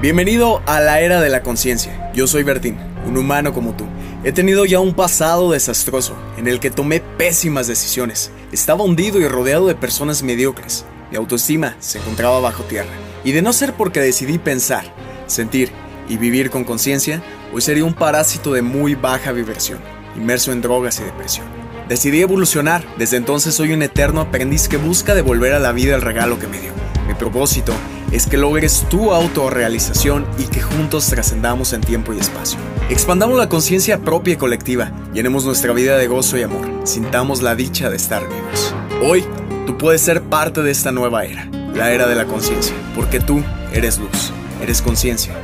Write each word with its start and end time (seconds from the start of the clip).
Bienvenido 0.00 0.62
a 0.66 0.78
la 0.78 1.00
era 1.00 1.20
de 1.20 1.28
la 1.28 1.42
conciencia. 1.42 2.12
Yo 2.14 2.28
soy 2.28 2.44
Bertín, 2.44 2.78
un 3.04 3.16
humano 3.16 3.52
como 3.52 3.74
tú. 3.74 3.84
He 4.22 4.30
tenido 4.30 4.64
ya 4.64 4.78
un 4.78 4.94
pasado 4.94 5.50
desastroso, 5.50 6.14
en 6.36 6.46
el 6.46 6.60
que 6.60 6.70
tomé 6.70 7.00
pésimas 7.00 7.66
decisiones. 7.66 8.30
Estaba 8.52 8.84
hundido 8.84 9.18
y 9.18 9.26
rodeado 9.26 9.66
de 9.66 9.74
personas 9.74 10.22
mediocres. 10.22 10.84
Mi 11.10 11.16
autoestima 11.16 11.74
se 11.80 11.98
encontraba 11.98 12.38
bajo 12.38 12.62
tierra. 12.62 12.92
Y 13.24 13.32
de 13.32 13.42
no 13.42 13.52
ser 13.52 13.72
porque 13.72 13.98
decidí 13.98 14.38
pensar, 14.38 14.84
sentir 15.26 15.72
y 16.08 16.16
vivir 16.16 16.50
con 16.50 16.62
conciencia, 16.62 17.20
hoy 17.52 17.60
sería 17.60 17.84
un 17.84 17.94
parásito 17.94 18.52
de 18.52 18.62
muy 18.62 18.94
baja 18.94 19.32
vibración, 19.32 19.80
inmerso 20.16 20.52
en 20.52 20.62
drogas 20.62 21.00
y 21.00 21.02
depresión. 21.02 21.46
Decidí 21.88 22.20
evolucionar. 22.20 22.84
Desde 22.98 23.16
entonces 23.16 23.52
soy 23.52 23.72
un 23.72 23.82
eterno 23.82 24.20
aprendiz 24.20 24.68
que 24.68 24.76
busca 24.76 25.16
devolver 25.16 25.54
a 25.54 25.58
la 25.58 25.72
vida 25.72 25.96
el 25.96 26.02
regalo 26.02 26.38
que 26.38 26.46
me 26.46 26.60
dio. 26.60 26.70
Mi 27.08 27.14
propósito 27.14 27.72
es 28.12 28.26
que 28.26 28.36
logres 28.36 28.86
tu 28.88 29.12
autorrealización 29.12 30.26
y 30.38 30.44
que 30.44 30.60
juntos 30.60 31.06
trascendamos 31.08 31.72
en 31.72 31.80
tiempo 31.80 32.12
y 32.12 32.18
espacio. 32.18 32.58
Expandamos 32.90 33.38
la 33.38 33.48
conciencia 33.48 33.98
propia 33.98 34.34
y 34.34 34.36
colectiva, 34.36 34.92
llenemos 35.12 35.44
nuestra 35.44 35.72
vida 35.72 35.96
de 35.96 36.06
gozo 36.06 36.38
y 36.38 36.42
amor, 36.42 36.68
sintamos 36.84 37.42
la 37.42 37.54
dicha 37.54 37.90
de 37.90 37.96
estar 37.96 38.22
vivos. 38.28 38.74
Hoy, 39.02 39.24
tú 39.66 39.76
puedes 39.76 40.00
ser 40.00 40.22
parte 40.22 40.62
de 40.62 40.70
esta 40.70 40.92
nueva 40.92 41.24
era, 41.24 41.48
la 41.74 41.92
era 41.92 42.06
de 42.06 42.14
la 42.14 42.24
conciencia, 42.24 42.74
porque 42.94 43.20
tú 43.20 43.42
eres 43.72 43.98
luz, 43.98 44.32
eres 44.62 44.82
conciencia. 44.82 45.34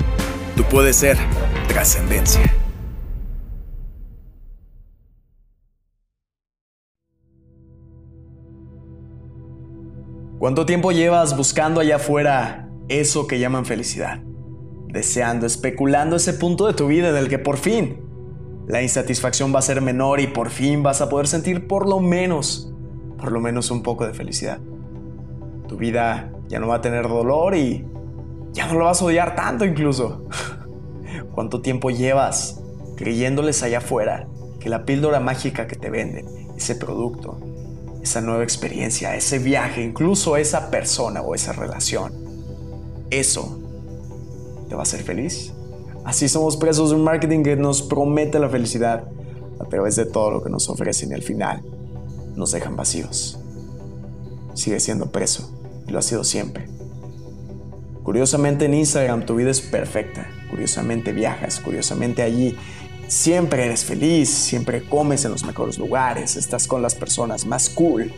Tú 0.57 0.65
puedes 0.65 0.97
ser 0.97 1.19
trascendencia. 1.69 2.64
¿Cuánto 10.45 10.67
tiempo 10.67 10.93
llevas 10.93 11.39
buscando 11.39 11.81
allá 11.81 11.97
afuera 11.97 12.69
eso 12.89 13.27
que 13.27 13.39
llaman 13.39 13.65
felicidad? 13.65 14.21
Deseando, 14.89 15.47
especulando 15.47 16.17
ese 16.17 16.35
punto 16.35 16.67
de 16.67 16.75
tu 16.75 16.87
vida 16.87 17.09
en 17.09 17.17
el 17.17 17.31
que 17.31 17.39
por 17.39 17.57
fin 17.57 18.03
la 18.67 18.83
insatisfacción 18.83 19.55
va 19.55 19.61
a 19.61 19.63
ser 19.63 19.81
menor 19.81 20.21
y 20.21 20.27
por 20.27 20.51
fin 20.51 20.83
vas 20.83 21.01
a 21.01 21.09
poder 21.09 21.29
sentir 21.29 21.67
por 21.67 21.89
lo 21.89 21.99
menos, 21.99 22.71
por 23.17 23.33
lo 23.33 23.41
menos 23.41 23.71
un 23.71 23.83
poco 23.83 24.07
de 24.07 24.13
felicidad. 24.13 24.59
Tu 25.67 25.79
vida 25.79 26.31
ya 26.47 26.61
no 26.61 26.69
va 26.69 26.75
a 26.75 26.81
tener 26.83 27.09
dolor 27.09 27.57
y 27.57 27.87
ya 28.53 28.67
no 28.67 28.75
lo 28.75 28.85
vas 28.85 29.01
a 29.01 29.07
odiar 29.07 29.35
tanto 29.35 29.65
incluso. 29.65 30.27
¿Cuánto 31.35 31.63
tiempo 31.63 31.89
llevas 31.89 32.63
creyéndoles 32.99 33.63
allá 33.63 33.79
afuera 33.79 34.29
que 34.61 34.69
la 34.69 34.85
píldora 34.85 35.21
mágica 35.21 35.67
que 35.67 35.77
te 35.77 35.89
venden, 35.89 36.27
ese 36.55 36.75
producto, 36.75 37.39
esa 38.05 38.21
nueva 38.21 38.45
experiencia, 38.45 39.17
ese 39.17 39.39
viaje, 39.39 39.83
incluso 39.83 40.37
esa 40.37 40.71
persona 40.71 41.23
o 41.23 41.35
esa 41.35 41.55
relación. 41.55 42.13
Eso 43.11 43.59
te 44.69 44.75
va 44.75 44.83
a 44.83 44.83
hacer 44.83 45.03
feliz. 45.03 45.53
Así 46.05 46.29
somos 46.29 46.59
presos 46.59 46.91
de 46.91 46.97
un 46.97 47.03
marketing 47.03 47.43
que 47.43 47.57
nos 47.57 47.81
promete 47.81 48.39
la 48.39 48.51
felicidad 48.51 49.05
a 49.59 49.65
través 49.65 49.97
de 49.97 50.05
todo 50.05 50.31
lo 50.31 50.43
que 50.43 50.51
nos 50.51 50.69
ofrecen 50.69 51.13
y 51.13 51.15
al 51.15 51.23
final 51.23 51.63
nos 52.37 52.53
dejan 52.53 52.77
vacíos. 52.77 53.39
Sigue 54.53 54.81
siendo 54.81 55.11
preso 55.11 55.51
y 55.89 55.93
lo 55.93 55.99
ha 55.99 56.03
sido 56.03 56.25
siempre. 56.25 56.69
Curiosamente 58.03 58.67
en 58.67 58.75
Instagram 58.75 59.25
tu 59.25 59.37
vida 59.37 59.51
es 59.51 59.63
perfecta. 59.63 60.29
Curiosamente 60.51 61.13
viajas, 61.13 61.59
curiosamente 61.59 62.21
allí 62.21 62.55
Siempre 63.09 63.67
eres 63.67 63.85
feliz, 63.85 64.31
siempre 64.31 64.83
comes 64.83 65.25
en 65.25 65.31
los 65.31 65.45
mejores 65.45 65.79
lugares, 65.79 66.37
estás 66.37 66.67
con 66.67 66.81
las 66.81 66.95
personas 66.95 67.45
más 67.45 67.69
cool, 67.69 68.13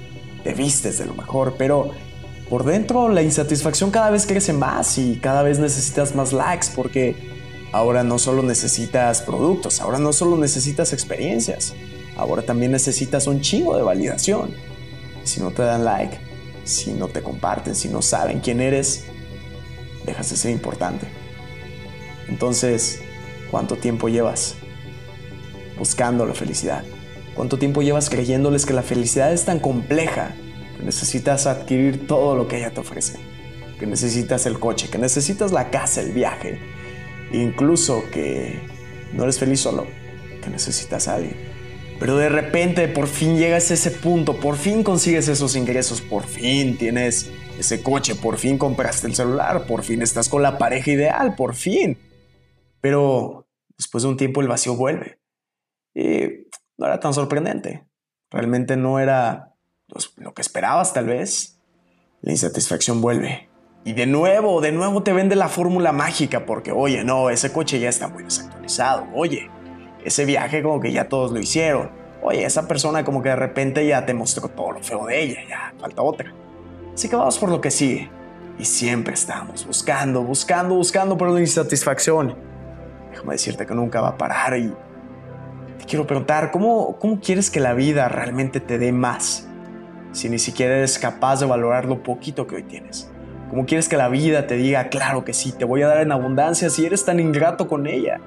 te 0.44 0.54
vistes 0.54 0.98
de 0.98 1.06
lo 1.06 1.14
mejor, 1.14 1.56
pero 1.58 1.90
por 2.48 2.64
dentro 2.64 3.08
la 3.08 3.22
insatisfacción 3.22 3.90
cada 3.90 4.10
vez 4.10 4.26
crece 4.26 4.52
más 4.52 4.96
y 4.98 5.16
cada 5.16 5.42
vez 5.42 5.58
necesitas 5.58 6.14
más 6.14 6.32
likes 6.32 6.68
porque 6.74 7.16
ahora 7.72 8.04
no 8.04 8.18
solo 8.18 8.42
necesitas 8.42 9.22
productos, 9.22 9.80
ahora 9.80 9.98
no 9.98 10.12
solo 10.12 10.36
necesitas 10.36 10.92
experiencias, 10.92 11.74
ahora 12.16 12.42
también 12.42 12.70
necesitas 12.70 13.26
un 13.26 13.40
chingo 13.40 13.76
de 13.76 13.82
validación. 13.82 14.54
Si 15.24 15.40
no 15.40 15.50
te 15.50 15.62
dan 15.62 15.84
like, 15.84 16.16
si 16.62 16.92
no 16.92 17.08
te 17.08 17.22
comparten, 17.22 17.74
si 17.74 17.88
no 17.88 18.02
saben 18.02 18.38
quién 18.38 18.60
eres, 18.60 19.04
dejas 20.04 20.30
de 20.30 20.36
ser 20.36 20.52
importante. 20.52 21.08
Entonces, 22.28 23.00
¿cuánto 23.50 23.76
tiempo 23.76 24.08
llevas? 24.08 24.54
Buscando 25.78 26.26
la 26.26 26.34
felicidad? 26.34 26.84
¿Cuánto 27.34 27.58
tiempo 27.58 27.82
llevas 27.82 28.08
creyéndoles 28.08 28.64
que 28.64 28.72
la 28.72 28.82
felicidad 28.82 29.32
es 29.32 29.44
tan 29.44 29.60
compleja 29.60 30.34
que 30.76 30.82
necesitas 30.82 31.46
adquirir 31.46 32.06
todo 32.06 32.34
lo 32.34 32.48
que 32.48 32.58
ella 32.58 32.70
te 32.70 32.80
ofrece? 32.80 33.18
Que 33.78 33.86
necesitas 33.86 34.46
el 34.46 34.58
coche, 34.58 34.88
que 34.88 34.98
necesitas 34.98 35.52
la 35.52 35.70
casa, 35.70 36.00
el 36.00 36.12
viaje, 36.12 36.58
incluso 37.32 38.04
que 38.10 38.60
no 39.12 39.24
eres 39.24 39.38
feliz 39.38 39.60
solo, 39.60 39.86
que 40.42 40.48
necesitas 40.48 41.08
a 41.08 41.16
alguien. 41.16 41.36
Pero 41.98 42.16
de 42.16 42.28
repente 42.28 42.88
por 42.88 43.06
fin 43.06 43.36
llegas 43.36 43.70
a 43.70 43.74
ese 43.74 43.90
punto, 43.90 44.38
por 44.38 44.56
fin 44.56 44.82
consigues 44.82 45.28
esos 45.28 45.56
ingresos, 45.56 46.00
por 46.00 46.24
fin 46.24 46.76
tienes 46.76 47.30
ese 47.58 47.82
coche, 47.82 48.14
por 48.14 48.38
fin 48.38 48.58
compraste 48.58 49.06
el 49.06 49.14
celular, 49.14 49.66
por 49.66 49.82
fin 49.82 50.02
estás 50.02 50.28
con 50.28 50.42
la 50.42 50.58
pareja 50.58 50.90
ideal, 50.90 51.34
por 51.34 51.54
fin. 51.54 51.98
Pero 52.80 53.46
después 53.76 54.04
de 54.04 54.10
un 54.10 54.16
tiempo 54.16 54.40
el 54.40 54.48
vacío 54.48 54.74
vuelve. 54.76 55.18
Y 55.96 56.46
no 56.76 56.86
era 56.86 57.00
tan 57.00 57.14
sorprendente. 57.14 57.88
Realmente 58.30 58.76
no 58.76 58.98
era 58.98 59.54
pues, 59.88 60.12
lo 60.16 60.34
que 60.34 60.42
esperabas 60.42 60.92
tal 60.92 61.06
vez. 61.06 61.58
La 62.20 62.32
insatisfacción 62.32 63.00
vuelve. 63.00 63.48
Y 63.82 63.94
de 63.94 64.04
nuevo, 64.04 64.60
de 64.60 64.72
nuevo 64.72 65.02
te 65.02 65.14
vende 65.14 65.36
la 65.36 65.48
fórmula 65.48 65.92
mágica 65.92 66.44
porque, 66.44 66.70
oye, 66.70 67.02
no, 67.02 67.30
ese 67.30 67.50
coche 67.50 67.80
ya 67.80 67.88
está 67.88 68.08
muy 68.08 68.24
desactualizado. 68.24 69.06
Oye, 69.14 69.50
ese 70.04 70.26
viaje 70.26 70.62
como 70.62 70.80
que 70.80 70.92
ya 70.92 71.08
todos 71.08 71.32
lo 71.32 71.38
hicieron. 71.38 71.90
Oye, 72.22 72.44
esa 72.44 72.68
persona 72.68 73.02
como 73.02 73.22
que 73.22 73.30
de 73.30 73.36
repente 73.36 73.86
ya 73.86 74.04
te 74.04 74.12
mostró 74.12 74.48
todo 74.48 74.72
lo 74.72 74.82
feo 74.82 75.06
de 75.06 75.22
ella, 75.22 75.40
ya 75.48 75.74
falta 75.78 76.02
otra. 76.02 76.34
Así 76.92 77.08
que 77.08 77.16
vamos 77.16 77.38
por 77.38 77.48
lo 77.48 77.62
que 77.62 77.70
sigue. 77.70 78.10
Y 78.58 78.66
siempre 78.66 79.14
estamos 79.14 79.66
buscando, 79.66 80.22
buscando, 80.22 80.74
buscando 80.74 81.16
por 81.16 81.30
la 81.30 81.40
insatisfacción. 81.40 82.36
Déjame 83.12 83.32
decirte 83.32 83.64
que 83.64 83.74
nunca 83.74 84.02
va 84.02 84.08
a 84.08 84.18
parar 84.18 84.58
y 84.58 84.74
quiero 85.84 86.06
preguntar, 86.06 86.50
¿cómo, 86.50 86.96
¿cómo 86.98 87.20
quieres 87.20 87.50
que 87.50 87.60
la 87.60 87.74
vida 87.74 88.08
realmente 88.08 88.60
te 88.60 88.78
dé 88.78 88.92
más? 88.92 89.48
Si 90.12 90.28
ni 90.28 90.38
siquiera 90.38 90.76
eres 90.76 90.98
capaz 90.98 91.40
de 91.40 91.46
valorar 91.46 91.84
lo 91.84 92.02
poquito 92.02 92.46
que 92.46 92.56
hoy 92.56 92.62
tienes. 92.62 93.10
¿Cómo 93.50 93.66
quieres 93.66 93.88
que 93.88 93.96
la 93.96 94.08
vida 94.08 94.46
te 94.46 94.56
diga, 94.56 94.88
claro 94.88 95.24
que 95.24 95.32
sí, 95.32 95.52
te 95.52 95.64
voy 95.64 95.82
a 95.82 95.88
dar 95.88 96.00
en 96.00 96.10
abundancia 96.10 96.70
si 96.70 96.84
eres 96.84 97.04
tan 97.04 97.20
ingrato 97.20 97.68
con 97.68 97.86
ella? 97.86 98.20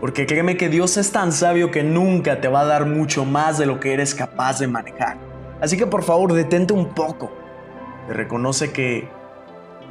Porque 0.00 0.26
créeme 0.26 0.56
que 0.56 0.68
Dios 0.68 0.96
es 0.96 1.12
tan 1.12 1.30
sabio 1.30 1.70
que 1.70 1.84
nunca 1.84 2.40
te 2.40 2.48
va 2.48 2.62
a 2.62 2.64
dar 2.64 2.86
mucho 2.86 3.24
más 3.24 3.58
de 3.58 3.66
lo 3.66 3.78
que 3.78 3.92
eres 3.92 4.14
capaz 4.16 4.58
de 4.58 4.66
manejar. 4.66 5.16
Así 5.60 5.76
que 5.76 5.86
por 5.86 6.02
favor, 6.02 6.32
detente 6.32 6.72
un 6.72 6.88
poco. 6.88 7.30
Y 8.08 8.12
reconoce 8.12 8.72
que 8.72 9.08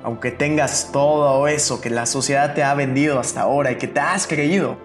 aunque 0.04 0.32
tengas 0.32 0.90
todo 0.92 1.48
eso 1.48 1.80
que 1.80 1.90
la 1.90 2.06
sociedad 2.06 2.54
te 2.54 2.64
ha 2.64 2.74
vendido 2.74 3.20
hasta 3.20 3.42
ahora 3.42 3.72
y 3.72 3.76
que 3.76 3.88
te 3.88 4.00
has 4.00 4.28
creído, 4.28 4.78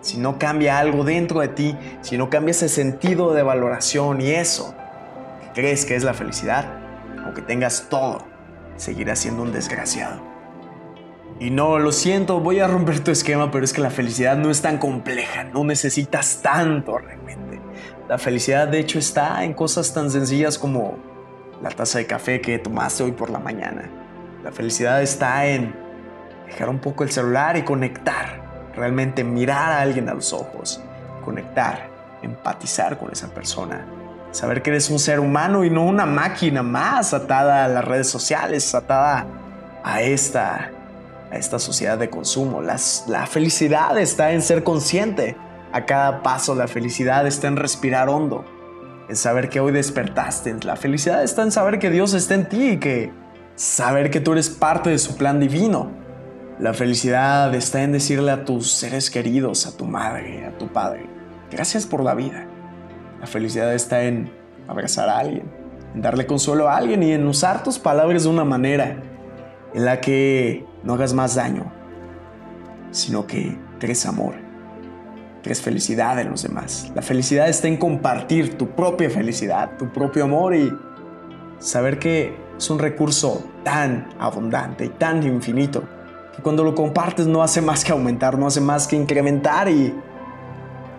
si 0.00 0.18
no 0.18 0.38
cambia 0.38 0.78
algo 0.78 1.04
dentro 1.04 1.40
de 1.40 1.48
ti, 1.48 1.76
si 2.00 2.16
no 2.16 2.30
cambia 2.30 2.52
ese 2.52 2.68
sentido 2.68 3.34
de 3.34 3.42
valoración 3.42 4.20
y 4.20 4.30
eso 4.30 4.74
que 5.40 5.60
crees 5.60 5.84
que 5.84 5.94
es 5.94 6.04
la 6.04 6.14
felicidad, 6.14 6.66
aunque 7.24 7.42
tengas 7.42 7.86
todo, 7.88 8.26
seguirás 8.76 9.18
siendo 9.18 9.42
un 9.42 9.52
desgraciado. 9.52 10.20
Y 11.38 11.50
no, 11.50 11.78
lo 11.78 11.92
siento, 11.92 12.40
voy 12.40 12.60
a 12.60 12.68
romper 12.68 13.00
tu 13.00 13.10
esquema, 13.10 13.50
pero 13.50 13.64
es 13.64 13.72
que 13.72 13.80
la 13.80 13.90
felicidad 13.90 14.36
no 14.36 14.50
es 14.50 14.60
tan 14.60 14.78
compleja, 14.78 15.44
no 15.44 15.64
necesitas 15.64 16.40
tanto 16.42 16.98
realmente. 16.98 17.60
La 18.08 18.18
felicidad 18.18 18.68
de 18.68 18.78
hecho 18.80 18.98
está 18.98 19.44
en 19.44 19.54
cosas 19.54 19.94
tan 19.94 20.10
sencillas 20.10 20.58
como 20.58 20.98
la 21.62 21.70
taza 21.70 21.98
de 21.98 22.06
café 22.06 22.40
que 22.40 22.58
tomaste 22.58 23.04
hoy 23.04 23.12
por 23.12 23.30
la 23.30 23.38
mañana. 23.38 23.88
La 24.44 24.52
felicidad 24.52 25.00
está 25.02 25.46
en 25.46 25.74
dejar 26.46 26.68
un 26.68 26.78
poco 26.78 27.04
el 27.04 27.10
celular 27.10 27.56
y 27.56 27.62
conectar 27.62 28.39
realmente 28.74 29.24
mirar 29.24 29.72
a 29.72 29.80
alguien 29.80 30.08
a 30.08 30.14
los 30.14 30.32
ojos, 30.32 30.80
conectar, 31.24 31.88
empatizar 32.22 32.98
con 32.98 33.10
esa 33.10 33.28
persona, 33.28 33.86
saber 34.30 34.62
que 34.62 34.70
eres 34.70 34.90
un 34.90 34.98
ser 34.98 35.20
humano 35.20 35.64
y 35.64 35.70
no 35.70 35.84
una 35.84 36.06
máquina 36.06 36.62
más 36.62 37.14
atada 37.14 37.64
a 37.64 37.68
las 37.68 37.84
redes 37.84 38.08
sociales, 38.08 38.74
atada 38.74 39.26
a 39.82 40.02
esta, 40.02 40.70
a 41.30 41.36
esta 41.36 41.58
sociedad 41.58 41.98
de 41.98 42.10
consumo. 42.10 42.62
la 42.62 43.26
felicidad 43.26 43.98
está 43.98 44.32
en 44.32 44.42
ser 44.42 44.64
consciente 44.64 45.36
a 45.72 45.84
cada 45.86 46.22
paso, 46.22 46.54
la 46.54 46.68
felicidad 46.68 47.26
está 47.26 47.48
en 47.48 47.56
respirar 47.56 48.08
hondo, 48.08 48.44
en 49.08 49.16
saber 49.16 49.48
que 49.48 49.60
hoy 49.60 49.72
despertaste, 49.72 50.54
la 50.62 50.76
felicidad 50.76 51.22
está 51.22 51.42
en 51.42 51.52
saber 51.52 51.78
que 51.78 51.90
Dios 51.90 52.14
está 52.14 52.34
en 52.34 52.48
ti 52.48 52.70
y 52.70 52.76
que 52.78 53.12
saber 53.54 54.10
que 54.10 54.20
tú 54.20 54.32
eres 54.32 54.48
parte 54.48 54.90
de 54.90 54.98
su 54.98 55.16
plan 55.16 55.40
divino. 55.40 55.90
La 56.60 56.74
felicidad 56.74 57.54
está 57.54 57.82
en 57.82 57.92
decirle 57.92 58.30
a 58.30 58.44
tus 58.44 58.70
seres 58.70 59.10
queridos, 59.10 59.66
a 59.66 59.76
tu 59.76 59.86
madre, 59.86 60.44
a 60.44 60.58
tu 60.58 60.68
padre, 60.68 61.06
gracias 61.50 61.86
por 61.86 62.04
la 62.04 62.14
vida. 62.14 62.46
La 63.18 63.26
felicidad 63.26 63.74
está 63.74 64.02
en 64.02 64.30
abrazar 64.68 65.08
a 65.08 65.18
alguien, 65.18 65.50
en 65.94 66.02
darle 66.02 66.26
consuelo 66.26 66.68
a 66.68 66.76
alguien 66.76 67.02
y 67.02 67.12
en 67.12 67.26
usar 67.26 67.62
tus 67.62 67.78
palabras 67.78 68.24
de 68.24 68.28
una 68.28 68.44
manera 68.44 69.02
en 69.72 69.84
la 69.86 70.02
que 70.02 70.66
no 70.84 70.94
hagas 70.94 71.14
más 71.14 71.34
daño 71.34 71.72
sino 72.90 73.26
que 73.26 73.56
crees 73.78 74.04
amor, 74.06 74.34
crees 75.42 75.60
felicidad 75.62 76.18
en 76.20 76.30
los 76.30 76.42
demás. 76.42 76.90
La 76.94 77.02
felicidad 77.02 77.48
está 77.48 77.68
en 77.68 77.76
compartir 77.76 78.58
tu 78.58 78.70
propia 78.70 79.10
felicidad, 79.10 79.76
tu 79.78 79.92
propio 79.92 80.24
amor 80.24 80.54
y 80.54 80.72
saber 81.58 81.98
que 81.98 82.36
es 82.56 82.70
un 82.70 82.78
recurso 82.78 83.44
tan 83.64 84.08
abundante 84.18 84.86
y 84.86 84.88
tan 84.90 85.22
infinito 85.22 85.84
cuando 86.42 86.64
lo 86.64 86.74
compartes 86.74 87.26
no 87.26 87.42
hace 87.42 87.60
más 87.60 87.84
que 87.84 87.92
aumentar, 87.92 88.38
no 88.38 88.46
hace 88.46 88.60
más 88.60 88.86
que 88.86 88.96
incrementar 88.96 89.68
y 89.68 89.94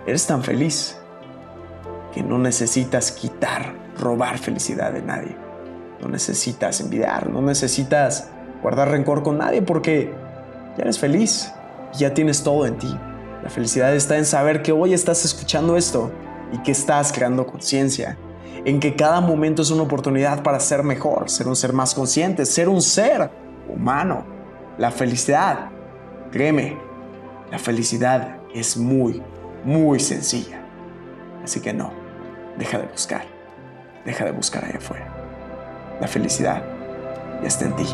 eres 0.05 0.25
tan 0.25 0.43
feliz 0.43 0.97
que 2.13 2.23
no 2.23 2.37
necesitas 2.37 3.11
quitar, 3.11 3.73
robar 3.97 4.37
felicidad 4.37 4.91
de 4.91 5.01
nadie. 5.01 5.35
No 6.01 6.07
necesitas 6.07 6.81
envidiar, 6.81 7.29
no 7.29 7.41
necesitas 7.41 8.29
guardar 8.61 8.89
rencor 8.89 9.23
con 9.23 9.37
nadie 9.37 9.61
porque 9.61 10.13
ya 10.77 10.83
eres 10.83 10.99
feliz 10.99 11.51
ya 11.97 12.13
tienes 12.13 12.43
todo 12.43 12.65
en 12.65 12.77
ti. 12.77 12.97
La 13.43 13.49
felicidad 13.49 13.93
está 13.95 14.17
en 14.17 14.25
saber 14.25 14.61
que 14.61 14.71
hoy 14.71 14.93
estás 14.93 15.25
escuchando 15.25 15.75
esto 15.77 16.11
y 16.53 16.57
que 16.59 16.71
estás 16.71 17.11
creando 17.11 17.47
conciencia, 17.47 18.17
en 18.65 18.79
que 18.79 18.95
cada 18.95 19.21
momento 19.21 19.61
es 19.61 19.71
una 19.71 19.83
oportunidad 19.83 20.43
para 20.43 20.59
ser 20.59 20.83
mejor, 20.83 21.29
ser 21.29 21.47
un 21.47 21.55
ser 21.55 21.73
más 21.73 21.93
consciente, 21.93 22.45
ser 22.45 22.69
un 22.69 22.81
ser 22.81 23.31
humano. 23.67 24.25
La 24.77 24.91
felicidad, 24.91 25.69
créeme, 26.31 26.77
la 27.51 27.59
felicidad 27.59 28.37
es 28.53 28.77
muy, 28.77 29.21
muy 29.63 29.99
sencilla. 29.99 30.61
Así 31.43 31.59
que 31.59 31.73
no, 31.73 31.91
deja 32.57 32.77
de 32.77 32.87
buscar, 32.87 33.23
deja 34.05 34.25
de 34.25 34.31
buscar 34.31 34.65
allá 34.65 34.77
afuera. 34.77 35.07
La 35.99 36.07
felicidad 36.07 36.63
ya 37.41 37.47
está 37.47 37.65
en 37.65 37.75
ti. 37.75 37.85